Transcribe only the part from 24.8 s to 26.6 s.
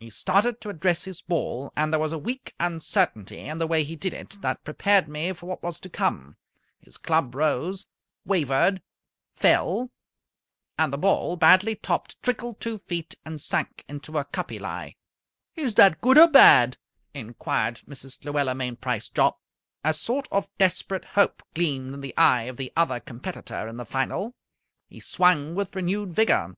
He swung with renewed vigour.